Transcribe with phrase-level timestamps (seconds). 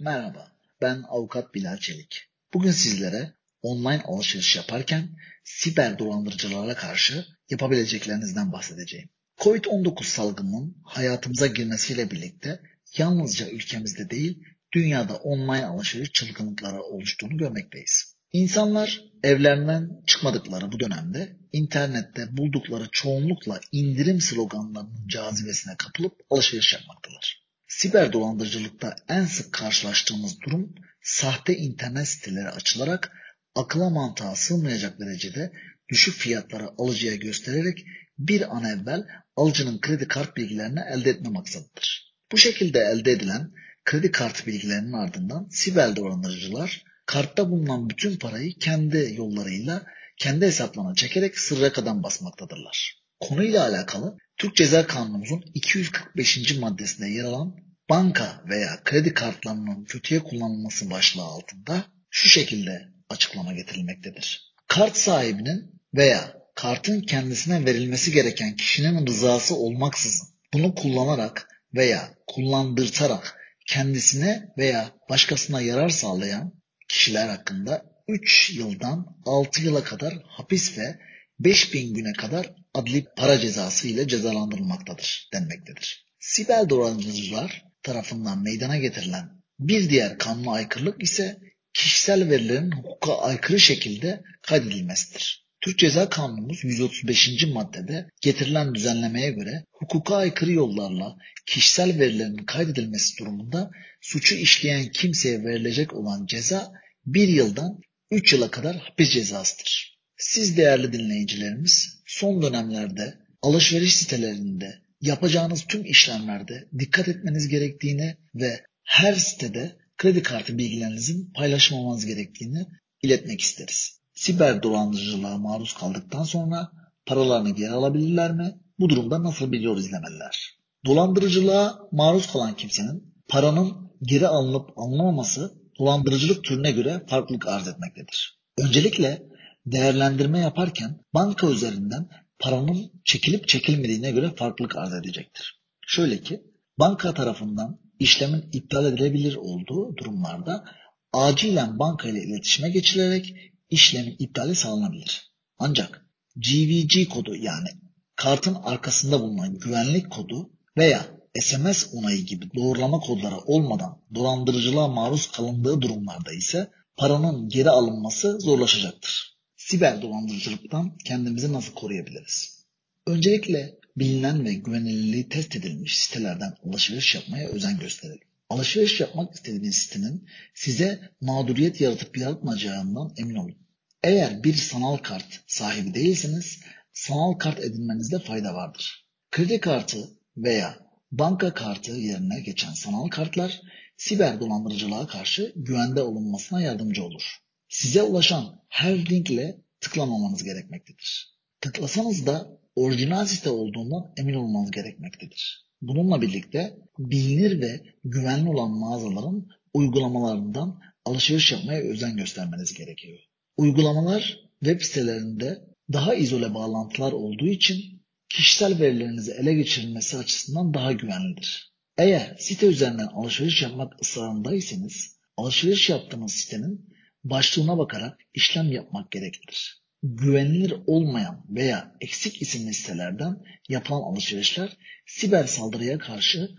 [0.00, 2.26] Merhaba, ben avukat Bilal Çelik.
[2.54, 5.08] Bugün sizlere online alışveriş yaparken
[5.44, 9.08] siber dolandırıcılara karşı yapabileceklerinizden bahsedeceğim.
[9.38, 12.60] Covid-19 salgınının hayatımıza girmesiyle birlikte
[12.98, 18.14] yalnızca ülkemizde değil, dünyada online alışveriş çılgınlıkları oluştuğunu görmekteyiz.
[18.32, 27.49] İnsanlar evlerinden çıkmadıkları bu dönemde internette buldukları çoğunlukla indirim sloganlarının cazibesine kapılıp alışveriş yapmaktalar.
[27.70, 33.12] Siber dolandırıcılıkta en sık karşılaştığımız durum sahte internet siteleri açılarak
[33.54, 35.52] akıla mantığa sığmayacak derecede
[35.88, 37.86] düşük fiyatları alıcıya göstererek
[38.18, 42.14] bir an evvel alıcının kredi kart bilgilerini elde etme maksadıdır.
[42.32, 43.50] Bu şekilde elde edilen
[43.84, 51.38] kredi kart bilgilerinin ardından siber dolandırıcılar kartta bulunan bütün parayı kendi yollarıyla kendi hesaplarına çekerek
[51.38, 53.00] sırra kadar basmaktadırlar.
[53.20, 56.56] Konuyla alakalı Türk Ceza Kanunumuzun 245.
[56.56, 64.54] maddesinde yer alan banka veya kredi kartlarının kötüye kullanılması başlığı altında şu şekilde açıklama getirilmektedir.
[64.68, 74.48] Kart sahibinin veya kartın kendisine verilmesi gereken kişinin rızası olmaksızın bunu kullanarak veya kullandırtarak kendisine
[74.58, 76.52] veya başkasına yarar sağlayan
[76.88, 80.98] kişiler hakkında 3 yıldan 6 yıla kadar hapis ve
[81.38, 86.06] 5000 güne kadar adli para cezası ile cezalandırılmaktadır denmektedir.
[86.20, 91.38] Siber dolandırıcılar tarafından meydana getirilen bir diğer kanuna aykırılık ise
[91.74, 95.46] kişisel verilerin hukuka aykırı şekilde kaydedilmesidir.
[95.60, 97.46] Türk Ceza Kanunumuz 135.
[97.46, 103.70] maddede getirilen düzenlemeye göre hukuka aykırı yollarla kişisel verilerin kaydedilmesi durumunda
[104.00, 106.72] suçu işleyen kimseye verilecek olan ceza
[107.06, 109.98] bir yıldan 3 yıla kadar hapis cezasıdır.
[110.16, 119.14] Siz değerli dinleyicilerimiz son dönemlerde alışveriş sitelerinde yapacağınız tüm işlemlerde dikkat etmeniz gerektiğini ve her
[119.14, 122.66] sitede kredi kartı bilgilerinizin paylaşmamanız gerektiğini
[123.02, 124.00] iletmek isteriz.
[124.14, 126.70] Siber dolandırıcılığa maruz kaldıktan sonra
[127.06, 128.54] paralarını geri alabilirler mi?
[128.78, 130.56] Bu durumda nasıl bir yol izlemeliler?
[130.86, 138.40] Dolandırıcılığa maruz kalan kimsenin paranın geri alınıp alınmaması dolandırıcılık türüne göre farklılık arz etmektedir.
[138.58, 139.22] Öncelikle
[139.66, 142.08] değerlendirme yaparken banka üzerinden
[142.40, 145.60] paranın çekilip çekilmediğine göre farklılık arz edecektir.
[145.86, 146.42] Şöyle ki
[146.78, 150.64] banka tarafından işlemin iptal edilebilir olduğu durumlarda
[151.12, 153.34] acilen banka ile iletişime geçilerek
[153.70, 155.32] işlemin iptali sağlanabilir.
[155.58, 156.06] Ancak
[156.36, 157.68] GVG kodu yani
[158.16, 161.06] kartın arkasında bulunan güvenlik kodu veya
[161.40, 169.29] SMS onayı gibi doğrulama kodları olmadan dolandırıcılığa maruz kalındığı durumlarda ise paranın geri alınması zorlaşacaktır.
[169.70, 172.64] Siber dolandırıcılıktan kendimizi nasıl koruyabiliriz?
[173.06, 178.28] Öncelikle bilinen ve güvenilirliği test edilmiş sitelerden alışveriş yapmaya özen gösterelim.
[178.48, 183.56] Alışveriş yapmak istediğiniz sitenin size mağduriyet yaratıp yaratmayacağından emin olun.
[184.02, 186.60] Eğer bir sanal kart sahibi değilseniz
[186.92, 189.06] sanal kart edinmenizde fayda vardır.
[189.30, 190.78] Kredi kartı veya
[191.12, 193.60] banka kartı yerine geçen sanal kartlar
[193.96, 197.40] siber dolandırıcılığa karşı güvende olunmasına yardımcı olur.
[197.70, 201.38] Size ulaşan her linkle tıklamamanız gerekmektedir.
[201.60, 205.66] Tıklasanız da orijinal site olduğundan emin olmanız gerekmektedir.
[205.82, 213.18] Bununla birlikte bilinir ve güvenli olan mağazaların uygulamalarından alışveriş yapmaya özen göstermeniz gerekiyor.
[213.56, 215.58] Uygulamalar web sitelerinde
[215.92, 221.72] daha izole bağlantılar olduğu için kişisel verilerinizi ele geçirilmesi açısından daha güvenlidir.
[221.98, 226.89] Eğer site üzerinden alışveriş yapmak ısrarındaysanız alışveriş yaptığınız sitenin
[227.24, 229.82] başlığına bakarak işlem yapmak gereklidir.
[230.02, 233.36] Güvenilir olmayan veya eksik isimli sitelerden
[233.68, 234.76] yapılan alışverişler
[235.06, 236.50] siber saldırıya karşı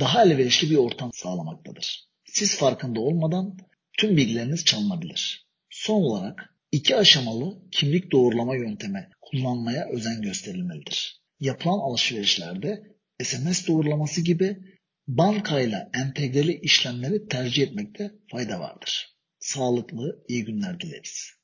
[0.00, 2.08] daha elverişli bir ortam sağlamaktadır.
[2.24, 3.58] Siz farkında olmadan
[3.98, 5.46] tüm bilgileriniz çalınabilir.
[5.70, 11.22] Son olarak iki aşamalı kimlik doğrulama yöntemi kullanmaya özen gösterilmelidir.
[11.40, 12.82] Yapılan alışverişlerde
[13.22, 14.58] SMS doğrulaması gibi
[15.08, 19.17] bankayla entegreli işlemleri tercih etmekte fayda vardır.
[19.48, 21.38] Sağlıklı, iyi günler dileriz.